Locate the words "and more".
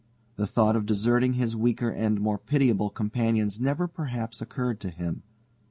1.91-2.39